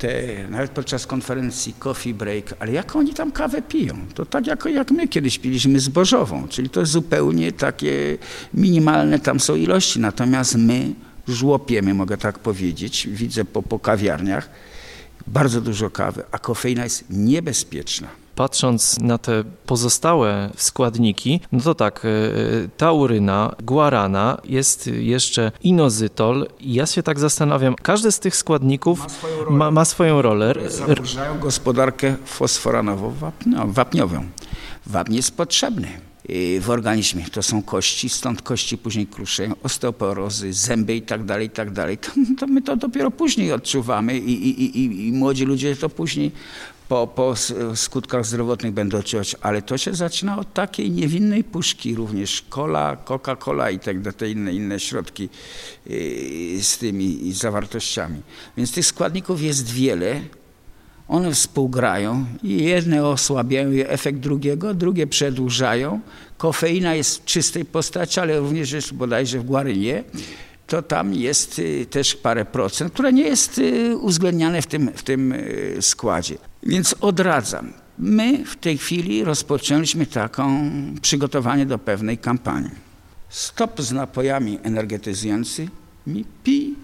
te, 0.00 0.48
nawet 0.50 0.70
podczas 0.70 1.06
konferencji 1.06 1.74
coffee 1.78 2.14
break, 2.14 2.54
ale 2.58 2.72
jak 2.72 2.96
oni 2.96 3.14
tam 3.14 3.32
kawę 3.32 3.62
piją? 3.62 3.96
To 4.14 4.26
tak 4.26 4.46
jak, 4.46 4.64
jak 4.64 4.90
my 4.90 5.08
kiedyś 5.08 5.38
piliśmy 5.38 5.80
zbożową, 5.80 6.48
czyli 6.48 6.70
to 6.70 6.86
zupełnie 6.86 7.52
takie 7.52 8.18
minimalne 8.54 9.18
tam 9.18 9.40
są 9.40 9.54
ilości, 9.54 10.00
natomiast 10.00 10.54
my 10.54 10.94
żłopiemy, 11.28 11.94
mogę 11.94 12.16
tak 12.16 12.38
powiedzieć, 12.38 13.08
widzę 13.10 13.44
po, 13.44 13.62
po 13.62 13.78
kawiarniach, 13.78 14.50
bardzo 15.26 15.60
dużo 15.60 15.90
kawy, 15.90 16.22
a 16.30 16.38
kofeina 16.38 16.84
jest 16.84 17.04
niebezpieczna 17.10 18.08
patrząc 18.40 18.98
na 19.00 19.18
te 19.18 19.44
pozostałe 19.66 20.50
składniki, 20.56 21.40
no 21.52 21.60
to 21.60 21.74
tak, 21.74 22.04
e, 22.04 22.08
e, 22.08 22.68
tauryna, 22.76 23.54
guarana, 23.62 24.38
jest 24.44 24.86
jeszcze 24.86 25.52
inozytol. 25.62 26.46
Ja 26.60 26.86
się 26.86 27.02
tak 27.02 27.18
zastanawiam, 27.18 27.74
każdy 27.74 28.12
z 28.12 28.18
tych 28.18 28.36
składników 28.36 29.00
ma 29.00 29.08
swoją 29.08 29.36
rolę. 29.44 29.58
Ma, 29.58 29.70
ma 29.70 29.84
swoją 29.84 30.22
rolę. 30.22 30.54
Zaburzają 30.68 31.38
gospodarkę 31.38 32.16
fosforanową-wapniową. 32.38 34.20
Wapń 34.86 35.14
jest 35.14 35.36
potrzebny 35.36 35.88
w 36.60 36.70
organizmie. 36.70 37.24
To 37.32 37.42
są 37.42 37.62
kości, 37.62 38.08
stąd 38.08 38.42
kości 38.42 38.78
później 38.78 39.06
kruszeją, 39.06 39.54
osteoporozy, 39.62 40.52
zęby 40.52 40.96
i 40.96 41.02
tak 41.02 41.24
dalej, 41.24 41.46
i 41.46 41.50
tak 41.50 41.70
dalej. 41.70 41.98
To, 41.98 42.10
to 42.38 42.46
my 42.46 42.62
to 42.62 42.76
dopiero 42.76 43.10
później 43.10 43.52
odczuwamy 43.52 44.18
i, 44.18 44.32
i, 44.48 44.78
i, 44.78 45.08
i 45.08 45.12
młodzi 45.12 45.44
ludzie 45.44 45.76
to 45.76 45.88
później 45.88 46.32
po, 46.90 47.06
po 47.06 47.34
skutkach 47.74 48.26
zdrowotnych 48.26 48.72
będą 48.72 48.98
odczuwać, 48.98 49.36
ale 49.40 49.62
to 49.62 49.78
się 49.78 49.94
zaczyna 49.94 50.38
od 50.38 50.52
takiej 50.54 50.90
niewinnej 50.90 51.44
puszki 51.44 51.94
również, 51.94 52.44
cola, 52.48 52.96
Coca-Cola 53.04 53.72
i 53.72 53.78
tak 53.78 54.14
te 54.14 54.30
inne, 54.30 54.52
inne 54.52 54.80
środki 54.80 55.28
yy, 55.86 56.62
z 56.62 56.78
tymi 56.78 57.32
zawartościami. 57.32 58.22
Więc 58.56 58.72
tych 58.72 58.86
składników 58.86 59.42
jest 59.42 59.70
wiele, 59.70 60.20
one 61.08 61.34
współgrają 61.34 62.26
i 62.42 62.64
jedne 62.64 63.06
osłabiają 63.06 63.70
efekt 63.86 64.18
drugiego, 64.18 64.74
drugie 64.74 65.06
przedłużają. 65.06 66.00
Kofeina 66.38 66.94
jest 66.94 67.22
w 67.22 67.24
czystej 67.24 67.64
postaci, 67.64 68.20
ale 68.20 68.38
również 68.38 68.72
jest 68.72 68.94
bodajże 68.94 69.38
w 69.38 69.44
guarynie 69.44 70.04
to 70.66 70.82
tam 70.82 71.14
jest 71.14 71.58
y, 71.58 71.86
też 71.86 72.14
parę 72.14 72.44
procent, 72.44 72.92
które 72.92 73.12
nie 73.12 73.22
jest 73.22 73.58
y, 73.58 73.96
uwzględniane 73.96 74.62
w 74.62 74.66
tym, 74.66 74.90
w 74.94 75.02
tym 75.02 75.32
y, 75.32 75.76
składzie. 75.80 76.49
Więc 76.62 76.94
odradzam. 77.00 77.72
My 77.98 78.44
w 78.44 78.56
tej 78.56 78.78
chwili 78.78 79.24
rozpoczęliśmy 79.24 80.06
taką 80.06 80.70
przygotowanie 81.02 81.66
do 81.66 81.78
pewnej 81.78 82.18
kampanii. 82.18 82.70
Stop 83.28 83.80
z 83.80 83.92
napojami 83.92 84.58
energetyzującymi, 84.62 85.70
pij 86.44 86.74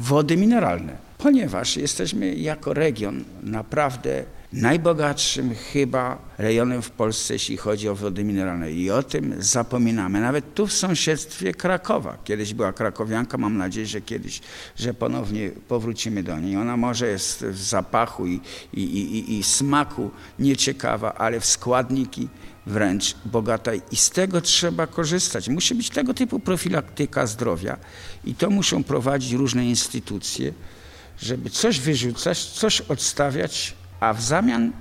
wody 0.00 0.36
mineralne, 0.36 0.96
ponieważ 1.18 1.76
jesteśmy 1.76 2.34
jako 2.34 2.74
region 2.74 3.24
naprawdę 3.42 4.24
najbogatszym 4.54 5.54
chyba 5.72 6.18
rejonem 6.38 6.82
w 6.82 6.90
Polsce, 6.90 7.34
jeśli 7.34 7.56
chodzi 7.56 7.88
o 7.88 7.94
wody 7.94 8.24
mineralne. 8.24 8.72
I 8.72 8.90
o 8.90 9.02
tym 9.02 9.34
zapominamy. 9.38 10.20
Nawet 10.20 10.54
tu 10.54 10.66
w 10.66 10.72
sąsiedztwie 10.72 11.54
Krakowa. 11.54 12.18
Kiedyś 12.24 12.54
była 12.54 12.72
krakowianka, 12.72 13.38
mam 13.38 13.56
nadzieję, 13.56 13.86
że 13.86 14.00
kiedyś, 14.00 14.40
że 14.76 14.94
ponownie 14.94 15.50
powrócimy 15.68 16.22
do 16.22 16.40
niej. 16.40 16.56
Ona 16.56 16.76
może 16.76 17.08
jest 17.08 17.44
w 17.44 17.62
zapachu 17.62 18.26
i, 18.26 18.40
i, 18.72 18.80
i, 18.80 19.38
i 19.38 19.42
smaku 19.42 20.10
nieciekawa, 20.38 21.14
ale 21.14 21.40
w 21.40 21.46
składniki 21.46 22.28
wręcz 22.66 23.14
bogata 23.24 23.74
i 23.74 23.96
z 23.96 24.10
tego 24.10 24.40
trzeba 24.40 24.86
korzystać. 24.86 25.48
Musi 25.48 25.74
być 25.74 25.90
tego 25.90 26.14
typu 26.14 26.40
profilaktyka 26.40 27.26
zdrowia 27.26 27.76
i 28.24 28.34
to 28.34 28.50
muszą 28.50 28.84
prowadzić 28.84 29.32
różne 29.32 29.66
instytucje, 29.66 30.52
żeby 31.18 31.50
coś 31.50 31.80
wyrzucać, 31.80 32.44
coś 32.44 32.80
odstawiać, 32.80 33.74
a 34.04 34.14
w 34.14 34.22
zamian 34.22 34.72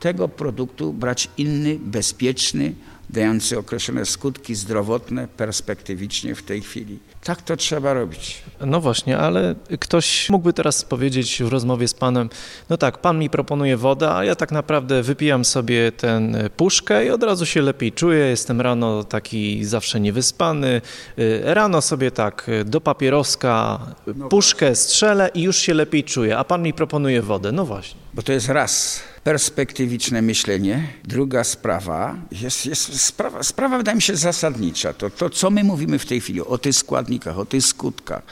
tego 0.00 0.28
produktu 0.28 0.92
brać 0.92 1.30
inny, 1.36 1.78
bezpieczny, 1.78 2.74
dający 3.10 3.58
określone 3.58 4.04
skutki 4.04 4.54
zdrowotne 4.54 5.28
perspektywicznie 5.28 6.34
w 6.34 6.42
tej 6.42 6.60
chwili. 6.60 6.98
Tak 7.24 7.42
to 7.42 7.56
trzeba 7.56 7.94
robić. 7.94 8.42
No 8.60 8.80
właśnie, 8.80 9.18
ale 9.18 9.54
ktoś 9.80 10.30
mógłby 10.30 10.52
teraz 10.52 10.84
powiedzieć 10.84 11.42
w 11.42 11.48
rozmowie 11.48 11.88
z 11.88 11.94
panem, 11.94 12.30
no 12.70 12.76
tak, 12.76 12.98
pan 12.98 13.18
mi 13.18 13.30
proponuje 13.30 13.76
wodę, 13.76 14.14
a 14.14 14.24
ja 14.24 14.34
tak 14.34 14.52
naprawdę 14.52 15.02
wypijam 15.02 15.44
sobie 15.44 15.92
ten 15.92 16.48
puszkę 16.56 17.06
i 17.06 17.10
od 17.10 17.22
razu 17.22 17.46
się 17.46 17.62
lepiej 17.62 17.92
czuję, 17.92 18.26
jestem 18.26 18.60
rano 18.60 19.04
taki 19.04 19.64
zawsze 19.64 20.00
niewyspany, 20.00 20.80
y, 21.18 21.40
rano 21.44 21.82
sobie 21.82 22.10
tak 22.10 22.50
do 22.64 22.80
papieroska 22.80 23.80
no 24.16 24.28
puszkę 24.28 24.74
strzelę 24.74 25.30
i 25.34 25.42
już 25.42 25.56
się 25.56 25.74
lepiej 25.74 26.04
czuję, 26.04 26.38
a 26.38 26.44
pan 26.44 26.62
mi 26.62 26.72
proponuje 26.72 27.22
wodę. 27.22 27.52
No 27.52 27.64
właśnie. 27.64 28.00
Bo 28.14 28.22
to 28.22 28.32
jest 28.32 28.48
raz 28.48 29.02
perspektywiczne 29.24 30.22
myślenie. 30.22 30.88
Druga 31.04 31.44
sprawa 31.44 32.16
jest, 32.32 32.66
jest 32.66 33.00
sprawa, 33.00 33.42
sprawa 33.42 33.78
wydaje 33.78 33.96
mi 33.96 34.02
się 34.02 34.16
zasadnicza. 34.16 34.92
To, 34.92 35.10
to, 35.10 35.30
co 35.30 35.50
my 35.50 35.64
mówimy 35.64 35.98
w 35.98 36.06
tej 36.06 36.20
chwili 36.20 36.40
o 36.40 36.58
tych 36.58 36.76
składnikach, 36.76 37.38
o 37.38 37.44
tych 37.44 37.66
skutkach, 37.66 38.22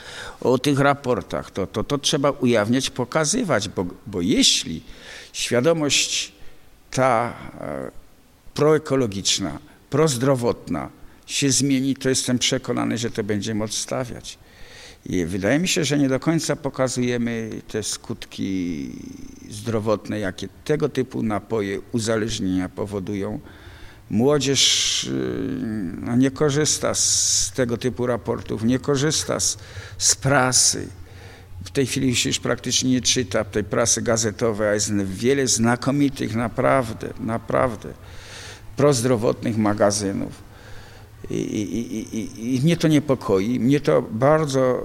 o 0.41 0.57
tych 0.57 0.79
raportach, 0.79 1.51
to, 1.51 1.67
to, 1.67 1.83
to 1.83 1.97
trzeba 1.97 2.31
ujawniać, 2.31 2.89
pokazywać, 2.89 3.69
bo, 3.69 3.85
bo 4.07 4.21
jeśli 4.21 4.83
świadomość 5.33 6.31
ta 6.91 7.33
e, 7.61 7.91
proekologiczna, 8.53 9.59
prozdrowotna 9.89 10.89
się 11.25 11.51
zmieni, 11.51 11.95
to 11.95 12.09
jestem 12.09 12.39
przekonany, 12.39 12.97
że 12.97 13.11
to 13.11 13.23
będziemy 13.23 13.63
odstawiać. 13.63 14.37
I 15.05 15.25
wydaje 15.25 15.59
mi 15.59 15.67
się, 15.67 15.83
że 15.83 15.97
nie 15.97 16.09
do 16.09 16.19
końca 16.19 16.55
pokazujemy 16.55 17.49
te 17.67 17.83
skutki 17.83 18.89
zdrowotne, 19.49 20.19
jakie 20.19 20.47
tego 20.63 20.89
typu 20.89 21.23
napoje 21.23 21.81
uzależnienia 21.91 22.69
powodują. 22.69 23.39
Młodzież 24.09 25.03
y, 25.03 25.11
no, 26.01 26.15
nie 26.15 26.31
korzysta 26.31 26.93
z 26.93 27.51
tego 27.55 27.77
typu 27.77 28.05
raportów, 28.05 28.63
nie 28.63 28.79
korzysta 28.79 29.39
z, 29.39 29.57
z 29.97 30.15
prasy. 30.15 30.87
W 31.63 31.71
tej 31.71 31.85
chwili 31.85 32.15
się 32.15 32.29
już 32.29 32.39
praktycznie 32.39 32.91
nie 32.91 33.01
czyta 33.01 33.43
tej 33.43 33.63
prasy 33.63 34.01
gazetowej, 34.01 34.67
a 34.67 34.73
jest 34.73 34.93
wiele 34.95 35.47
znakomitych, 35.47 36.35
naprawdę, 36.35 37.09
naprawdę 37.19 37.93
prozdrowotnych 38.75 39.57
magazynów 39.57 40.52
i, 41.29 41.35
i, 41.35 42.55
i, 42.55 42.61
mnie 42.61 42.77
to 42.77 42.87
niepokoi, 42.87 43.59
mnie 43.59 43.79
to 43.79 44.01
bardzo 44.01 44.83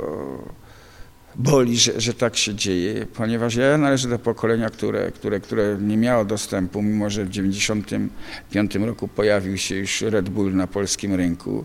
boli, 1.38 1.78
że, 1.78 2.00
że 2.00 2.14
tak 2.14 2.37
się 2.37 2.54
dzieje, 2.54 3.07
ponieważ 3.14 3.54
ja 3.54 3.78
należę 3.78 4.09
do 4.09 4.18
pokolenia, 4.18 4.71
które, 4.71 5.12
które, 5.12 5.40
które 5.40 5.76
nie 5.80 5.97
miało 5.97 6.25
dostępu, 6.25 6.83
mimo 6.83 7.11
że 7.11 7.25
w 7.25 7.28
1995 7.28 8.75
roku 8.75 9.09
pojawił 9.09 9.59
się 9.59 9.75
już 9.75 10.00
Red 10.00 10.28
Bull 10.28 10.54
na 10.54 10.66
polskim 10.66 11.14
rynku, 11.14 11.64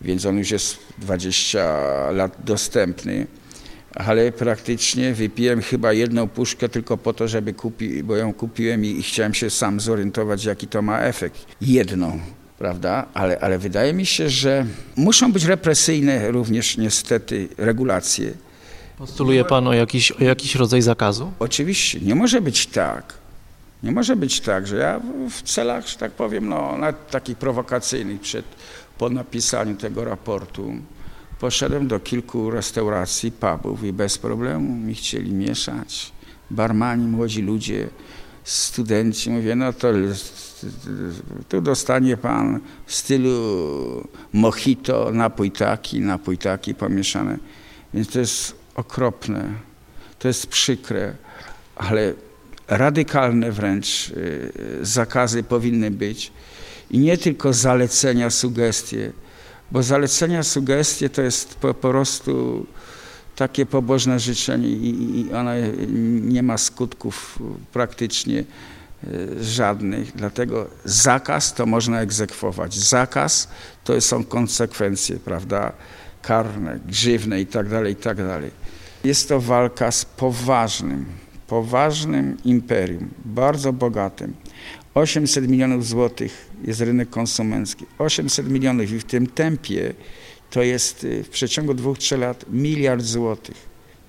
więc 0.00 0.26
on 0.26 0.38
już 0.38 0.50
jest 0.50 0.78
20 0.98 2.10
lat 2.10 2.36
dostępny. 2.44 3.26
ale 3.94 4.32
praktycznie 4.32 5.14
wypiłem 5.14 5.62
chyba 5.62 5.92
jedną 5.92 6.28
puszkę 6.28 6.68
tylko 6.68 6.96
po 6.96 7.12
to, 7.12 7.28
żeby 7.28 7.54
kupić, 7.54 8.02
bo 8.02 8.16
ją 8.16 8.34
kupiłem 8.34 8.84
i, 8.84 8.88
i 8.88 9.02
chciałem 9.02 9.34
się 9.34 9.50
sam 9.50 9.80
zorientować, 9.80 10.44
jaki 10.44 10.66
to 10.66 10.82
ma 10.82 11.00
efekt. 11.00 11.46
Jedną 11.60 12.20
prawda? 12.62 13.06
Ale, 13.14 13.40
ale 13.40 13.58
wydaje 13.58 13.92
mi 13.92 14.06
się, 14.06 14.28
że 14.28 14.66
muszą 14.96 15.32
być 15.32 15.44
represyjne 15.44 16.30
również 16.30 16.76
niestety 16.76 17.48
regulacje. 17.58 18.32
Postuluje 18.98 19.44
Pan 19.44 19.68
o 19.68 19.72
jakiś, 19.72 20.12
o 20.12 20.24
jakiś 20.24 20.54
rodzaj 20.54 20.82
zakazu? 20.82 21.32
Oczywiście, 21.38 22.00
nie 22.00 22.14
może 22.14 22.40
być 22.40 22.66
tak. 22.66 23.14
Nie 23.82 23.92
może 23.92 24.16
być 24.16 24.40
tak, 24.40 24.66
że 24.66 24.76
ja 24.76 25.00
w 25.30 25.42
celach, 25.42 25.88
że 25.88 25.96
tak 25.98 26.12
powiem, 26.12 26.48
no, 26.48 26.78
takich 27.10 27.36
prowokacyjnych 27.36 28.20
przed, 28.20 28.44
po 28.98 29.10
napisaniu 29.10 29.76
tego 29.76 30.04
raportu 30.04 30.72
poszedłem 31.40 31.88
do 31.88 32.00
kilku 32.00 32.50
restauracji, 32.50 33.32
pubów 33.32 33.84
i 33.84 33.92
bez 33.92 34.18
problemu 34.18 34.76
mi 34.76 34.94
chcieli 34.94 35.32
mieszać. 35.32 36.12
Barmani, 36.50 37.06
młodzi 37.06 37.42
ludzie, 37.42 37.88
studenci. 38.44 39.30
Mówię, 39.30 39.56
no 39.56 39.72
to 39.72 39.88
tu 41.48 41.60
dostanie 41.60 42.16
pan 42.16 42.60
w 42.86 42.94
stylu 42.94 44.08
mojito, 44.32 45.10
napój 45.12 45.50
taki, 45.50 46.00
napój 46.00 46.38
taki 46.38 46.74
pomieszane. 46.74 47.38
Więc 47.94 48.08
to 48.08 48.18
jest 48.18 48.54
okropne, 48.74 49.48
to 50.18 50.28
jest 50.28 50.46
przykre, 50.46 51.14
ale 51.76 52.14
radykalne 52.68 53.52
wręcz 53.52 54.08
y, 54.08 54.52
zakazy 54.82 55.42
powinny 55.42 55.90
być. 55.90 56.32
I 56.90 56.98
nie 56.98 57.18
tylko 57.18 57.52
zalecenia, 57.52 58.30
sugestie, 58.30 59.12
bo 59.70 59.82
zalecenia, 59.82 60.42
sugestie 60.42 61.08
to 61.08 61.22
jest 61.22 61.54
po, 61.54 61.74
po 61.74 61.90
prostu 61.90 62.66
takie 63.36 63.66
pobożne 63.66 64.20
życzenie 64.20 64.68
i, 64.68 65.20
i 65.20 65.32
one 65.32 65.70
nie 66.20 66.42
ma 66.42 66.58
skutków 66.58 67.38
praktycznie 67.72 68.44
Y, 69.08 69.44
żadnych, 69.44 70.12
dlatego 70.16 70.68
zakaz 70.84 71.54
to 71.54 71.66
można 71.66 72.00
egzekwować. 72.00 72.74
Zakaz 72.74 73.48
to 73.84 74.00
są 74.00 74.24
konsekwencje, 74.24 75.16
prawda, 75.16 75.72
karne, 76.22 76.78
grzywne 76.86 77.40
i 77.40 77.46
tak 77.46 77.68
dalej, 77.68 77.92
i 77.92 77.96
tak. 77.96 78.18
Jest 79.04 79.28
to 79.28 79.40
walka 79.40 79.90
z 79.90 80.04
poważnym, 80.04 81.06
poważnym 81.46 82.36
imperium, 82.44 83.10
bardzo 83.24 83.72
bogatym. 83.72 84.34
800 84.94 85.48
milionów 85.48 85.86
złotych 85.86 86.50
jest 86.64 86.80
rynek 86.80 87.10
konsumencki. 87.10 87.86
800 87.98 88.50
milionów 88.50 88.90
i 88.90 88.98
w 88.98 89.04
tym 89.04 89.26
tempie 89.26 89.94
to 90.52 90.62
jest 90.62 91.04
y, 91.04 91.24
w 91.24 91.28
przeciągu 91.28 91.74
dwóch, 91.74 91.98
trzech 91.98 92.18
lat 92.18 92.44
miliard 92.50 93.04
złotych. 93.04 93.56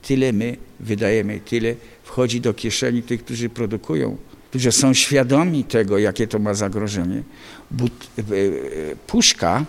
Tyle 0.02 0.34
my 0.34 0.58
wydajemy, 0.80 1.40
tyle 1.40 1.76
wchodzi 2.04 2.42
do 2.42 2.54
kieszeni 2.54 3.04
tych, 3.04 3.24
którzy 3.24 3.50
produkują 3.50 4.18
którzy 4.54 4.72
są 4.72 4.94
świadomi 4.94 5.64
tego, 5.64 5.98
jakie 5.98 6.28
to 6.28 6.40
ma 6.40 6.54
zagrożenie. 6.54 7.24
But, 7.72 7.92
e, 7.92 8.22
e, 8.22 8.26
puszka, 9.08 9.66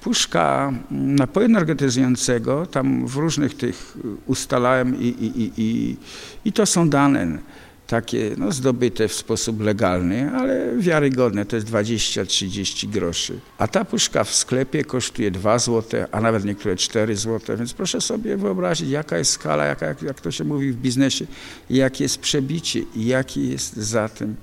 puszka 0.00 0.72
napoju 0.90 1.46
energetyzującego, 1.46 2.66
tam 2.66 3.06
w 3.06 3.16
różnych 3.16 3.56
tych 3.56 3.96
ustalałem 4.26 5.00
i, 5.00 5.06
i, 5.06 5.40
i, 5.42 5.52
i, 5.56 5.96
i 6.44 6.52
to 6.52 6.66
są 6.66 6.88
dane 6.88 7.38
takie 7.86 8.30
no, 8.38 8.52
zdobyte 8.52 9.08
w 9.08 9.12
sposób 9.12 9.60
legalny, 9.60 10.30
ale 10.30 10.76
wiarygodne, 10.78 11.46
to 11.46 11.56
jest 11.56 11.68
20-30 11.68 12.88
groszy. 12.88 13.40
A 13.58 13.68
ta 13.68 13.84
puszka 13.84 14.24
w 14.24 14.34
sklepie 14.34 14.84
kosztuje 14.84 15.30
2 15.30 15.58
zł, 15.58 16.06
a 16.12 16.20
nawet 16.20 16.44
niektóre 16.44 16.76
4 16.76 17.16
zł, 17.16 17.56
więc 17.56 17.72
proszę 17.72 18.00
sobie 18.00 18.36
wyobrazić, 18.36 18.90
jaka 18.90 19.18
jest 19.18 19.30
skala, 19.30 19.64
jaka, 19.64 19.86
jak, 19.86 20.02
jak 20.02 20.20
to 20.20 20.30
się 20.30 20.44
mówi 20.44 20.72
w 20.72 20.76
biznesie, 20.76 21.26
jakie 21.70 22.04
jest 22.04 22.18
przebicie 22.18 22.80
i 22.94 23.06
jaki 23.06 23.48
jest 23.48 23.76
za 23.76 24.08
tym 24.08 24.36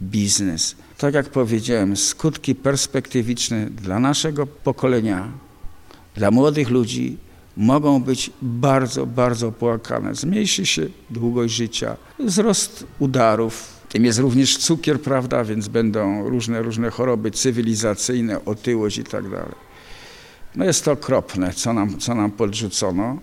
biznes. 0.00 0.76
Tak 0.98 1.14
jak 1.14 1.28
powiedziałem, 1.28 1.96
skutki 1.96 2.54
perspektywiczne 2.54 3.66
dla 3.66 4.00
naszego 4.00 4.46
pokolenia, 4.46 5.28
dla 6.14 6.30
młodych 6.30 6.70
ludzi 6.70 7.16
mogą 7.60 8.02
być 8.02 8.30
bardzo, 8.42 9.06
bardzo 9.06 9.48
opłakane. 9.48 10.14
Zmniejszy 10.14 10.66
się 10.66 10.86
długość 11.10 11.54
życia, 11.54 11.96
wzrost 12.18 12.86
udarów. 12.98 13.80
Tym 13.88 14.04
jest 14.04 14.18
również 14.18 14.56
cukier, 14.56 15.00
prawda, 15.00 15.44
więc 15.44 15.68
będą 15.68 16.28
różne, 16.28 16.62
różne 16.62 16.90
choroby 16.90 17.30
cywilizacyjne, 17.30 18.44
otyłość 18.44 18.98
i 18.98 19.04
tak 19.04 19.30
dalej. 19.30 19.54
No 20.56 20.64
jest 20.64 20.84
to 20.84 20.92
okropne, 20.92 21.52
co 21.52 21.72
nam, 21.72 21.98
co 21.98 22.14
nam 22.14 22.30
podrzucono 22.30 23.18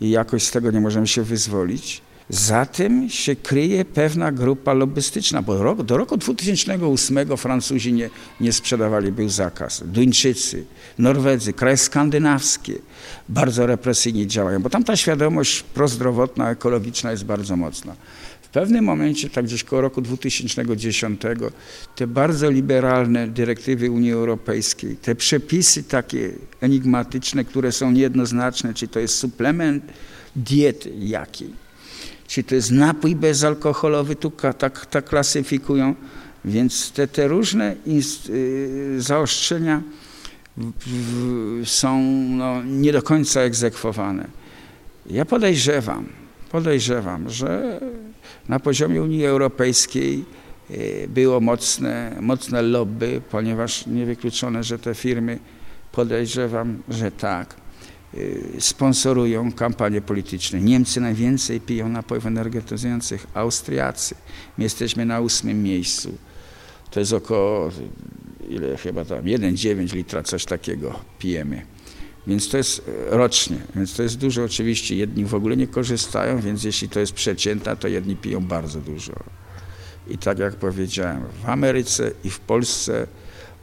i 0.00 0.10
jakoś 0.10 0.42
z 0.42 0.50
tego 0.50 0.70
nie 0.70 0.80
możemy 0.80 1.06
się 1.06 1.22
wyzwolić. 1.22 2.02
Za 2.32 2.66
tym 2.66 3.10
się 3.10 3.36
kryje 3.36 3.84
pewna 3.84 4.32
grupa 4.32 4.72
lobbystyczna, 4.72 5.42
bo 5.42 5.54
do 5.54 5.62
roku, 5.62 5.82
do 5.82 5.96
roku 5.96 6.16
2008 6.16 7.36
Francuzi 7.36 7.92
nie, 7.92 8.10
nie 8.40 8.52
sprzedawali, 8.52 9.12
był 9.12 9.28
zakaz. 9.28 9.82
Duńczycy, 9.86 10.64
Norwedzy, 10.98 11.52
kraje 11.52 11.76
skandynawskie 11.76 12.74
bardzo 13.28 13.66
represyjnie 13.66 14.26
działają, 14.26 14.62
bo 14.62 14.70
tam 14.70 14.84
ta 14.84 14.96
świadomość 14.96 15.62
prozdrowotna, 15.62 16.50
ekologiczna 16.50 17.10
jest 17.10 17.24
bardzo 17.24 17.56
mocna. 17.56 17.96
W 18.42 18.48
pewnym 18.48 18.84
momencie, 18.84 19.30
tak 19.30 19.44
gdzieś 19.44 19.64
koło 19.64 19.82
roku 19.82 20.02
2010, 20.02 21.20
te 21.96 22.06
bardzo 22.06 22.50
liberalne 22.50 23.28
dyrektywy 23.28 23.90
Unii 23.90 24.12
Europejskiej, 24.12 24.96
te 24.96 25.14
przepisy 25.14 25.82
takie 25.82 26.30
enigmatyczne, 26.60 27.44
które 27.44 27.72
są 27.72 27.90
niejednoznaczne, 27.90 28.74
czy 28.74 28.88
to 28.88 29.00
jest 29.00 29.14
suplement 29.14 29.84
diety 30.36 30.92
jakiej, 30.98 31.61
czy 32.32 32.44
to 32.44 32.54
jest 32.54 32.70
napój 32.70 33.16
bezalkoholowy, 33.16 34.16
tu 34.16 34.32
tak, 34.58 34.86
tak 34.86 35.04
klasyfikują. 35.04 35.94
Więc 36.44 36.92
te, 36.92 37.08
te 37.08 37.28
różne 37.28 37.76
y, 38.28 38.94
zaostrzenia 38.98 39.82
są 41.64 42.02
no, 42.28 42.62
nie 42.62 42.92
do 42.92 43.02
końca 43.02 43.40
egzekwowane. 43.40 44.28
Ja 45.06 45.24
podejrzewam, 45.24 46.06
podejrzewam, 46.50 47.30
że 47.30 47.80
na 48.48 48.60
poziomie 48.60 49.02
Unii 49.02 49.26
Europejskiej 49.26 50.24
y, 50.70 51.08
było 51.08 51.40
mocne, 51.40 52.16
mocne 52.20 52.62
lobby, 52.62 53.20
ponieważ 53.30 53.86
niewykluczone, 53.86 54.64
że 54.64 54.78
te 54.78 54.94
firmy, 54.94 55.38
podejrzewam, 55.92 56.82
że 56.88 57.10
tak, 57.10 57.61
sponsorują 58.58 59.52
kampanie 59.52 60.00
polityczne. 60.00 60.60
Niemcy 60.60 61.00
najwięcej 61.00 61.60
piją 61.60 61.88
napojów 61.88 62.26
energetyzujących, 62.26 63.26
Austriacy. 63.34 64.14
My 64.58 64.64
jesteśmy 64.64 65.06
na 65.06 65.20
ósmym 65.20 65.62
miejscu. 65.62 66.14
To 66.90 67.00
jest 67.00 67.12
około, 67.12 67.70
ile 68.48 68.76
chyba 68.76 69.04
tam, 69.04 69.24
1,9 69.24 69.94
litra, 69.94 70.22
coś 70.22 70.44
takiego 70.44 71.00
pijemy. 71.18 71.62
Więc 72.26 72.48
to 72.48 72.56
jest 72.56 72.88
e, 72.88 73.16
rocznie, 73.16 73.56
więc 73.76 73.96
to 73.96 74.02
jest 74.02 74.18
dużo. 74.18 74.44
Oczywiście 74.44 74.96
jedni 74.96 75.24
w 75.24 75.34
ogóle 75.34 75.56
nie 75.56 75.66
korzystają, 75.66 76.40
więc 76.40 76.64
jeśli 76.64 76.88
to 76.88 77.00
jest 77.00 77.12
przeciętna, 77.12 77.76
to 77.76 77.88
jedni 77.88 78.16
piją 78.16 78.40
bardzo 78.40 78.80
dużo. 78.80 79.12
I 80.08 80.18
tak 80.18 80.38
jak 80.38 80.56
powiedziałem, 80.56 81.22
w 81.42 81.48
Ameryce 81.48 82.10
i 82.24 82.30
w 82.30 82.40
Polsce 82.40 83.06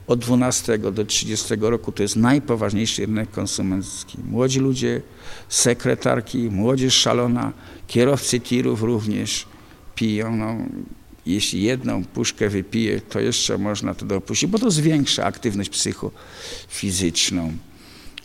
od 0.10 0.20
12 0.20 0.78
do 0.78 1.06
30 1.06 1.56
roku 1.60 1.92
to 1.92 2.04
jest 2.04 2.16
najpoważniejszy 2.16 3.06
rynek 3.06 3.32
konsumencki. 3.32 4.18
Młodzi 4.30 4.60
ludzie, 4.60 5.02
sekretarki, 5.50 6.38
młodzież 6.38 6.94
szalona, 6.94 7.54
kierowcy 7.88 8.40
tirów 8.40 8.84
również 8.84 9.46
piją. 9.96 10.36
No, 10.36 10.56
jeśli 11.26 11.64
jedną 11.64 12.06
puszkę 12.06 12.50
wypije, 12.50 13.02
to 13.02 13.20
jeszcze 13.20 13.58
można 13.58 13.96
to 13.96 14.06
dopuścić, 14.06 14.50
bo 14.50 14.60
to 14.60 14.72
zwiększa 14.72 15.26
aktywność 15.26 15.70
psychofizyczną. 15.70 17.54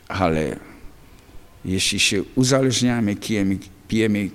Ale 0.09 0.57
jeśli 1.65 2.01
się 2.01 2.23
uzależniamy, 2.35 3.17
pijemy, 3.17 3.59
pijemy 3.89 4.31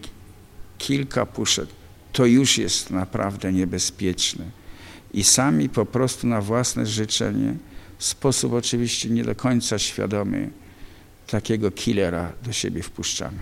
kilka 0.78 1.26
puszek, 1.26 1.68
to 2.14 2.26
już 2.26 2.58
jest 2.58 2.90
naprawdę 2.90 3.54
niebezpieczne 3.54 4.59
i 5.14 5.24
sami 5.24 5.70
po 5.70 5.86
prostu 5.86 6.28
na 6.28 6.42
własne 6.42 6.86
życzenie, 6.86 7.54
w 7.98 8.06
sposób 8.06 8.54
oczywiście 8.54 9.10
nie 9.10 9.24
do 9.24 9.36
końca 9.36 9.80
świadomy, 9.80 10.50
takiego 11.28 11.72
killera 11.72 12.32
do 12.44 12.52
siebie 12.52 12.84
wpuszczamy. 12.84 13.38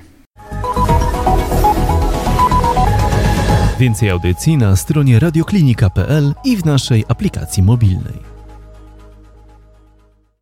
Więcej 3.80 4.10
audycji 4.10 4.58
na 4.58 4.76
stronie 4.76 5.20
radioklinika.pl 5.20 6.34
i 6.44 6.58
w 6.58 6.66
naszej 6.66 7.06
aplikacji 7.08 7.64
mobilnej. 7.64 8.27